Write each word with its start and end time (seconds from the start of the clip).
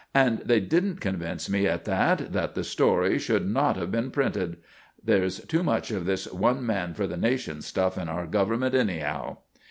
And 0.15 0.39
they 0.39 0.59
didn't 0.59 0.95
convince 0.99 1.47
me 1.47 1.67
at 1.67 1.85
that, 1.85 2.33
that 2.33 2.55
the 2.55 2.63
story 2.63 3.19
should 3.19 3.47
not 3.47 3.77
have 3.77 3.91
been 3.91 4.09
printed! 4.09 4.57
There's 5.05 5.41
too 5.45 5.61
much 5.61 5.91
of 5.91 6.07
this 6.07 6.25
one 6.33 6.65
man 6.65 6.95
for 6.95 7.05
the 7.05 7.17
nation 7.17 7.61
stuff 7.61 7.99
in 7.99 8.09
our 8.09 8.25
government, 8.25 8.73
anyhow." 8.73 9.37